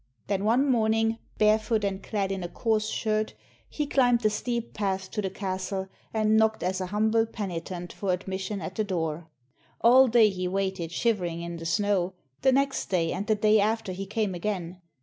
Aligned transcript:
Then 0.25 0.45
one 0.45 0.67
morning, 0.67 1.19
barefoot 1.37 1.83
and 1.83 2.01
clad 2.01 2.31
in 2.31 2.43
a 2.43 2.47
coarse 2.47 2.89
shirt, 2.89 3.35
he 3.69 3.85
climbed 3.85 4.21
the 4.21 4.31
steep 4.31 4.73
path 4.73 5.11
to 5.11 5.21
the 5.21 5.29
castle, 5.29 5.89
and 6.11 6.35
knocked 6.37 6.63
as 6.63 6.81
a 6.81 6.87
humble 6.87 7.27
penitent 7.27 7.93
for 7.93 8.11
admission 8.11 8.61
at 8.63 8.73
the 8.73 8.83
door. 8.83 9.27
All 9.79 10.07
day 10.07 10.29
he 10.29 10.47
waited 10.47 10.91
shivering 10.91 11.43
in 11.43 11.57
the 11.57 11.67
snow; 11.67 12.13
the 12.41 12.51
next 12.51 12.87
day 12.87 13.11
and 13.11 13.27
the 13.27 13.35
day 13.35 13.59
after 13.59 13.91
he 13.91 14.07
came 14.07 14.33
again. 14.33 14.81